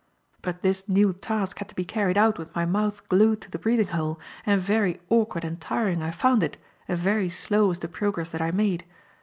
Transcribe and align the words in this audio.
But 0.41 0.63
this 0.63 0.89
new 0.89 1.13
task 1.13 1.59
had 1.59 1.69
to 1.69 1.75
be 1.75 1.85
carried 1.85 2.17
out 2.17 2.39
with 2.39 2.55
my 2.55 2.65
mouth 2.65 3.07
glued 3.07 3.39
to 3.41 3.51
the 3.51 3.59
breathing 3.59 3.89
hole; 3.89 4.19
and 4.47 4.59
very 4.59 4.99
awkward 5.09 5.43
and 5.45 5.61
tiring 5.61 6.01
I 6.01 6.09
found 6.09 6.41
it 6.41 6.57
and 6.87 6.97
very 6.97 7.29
slow 7.29 7.67
was 7.67 7.77
the 7.77 7.87
progress 7.87 8.31
that 8.31 8.41
I 8.41 8.49
made. 8.49 8.83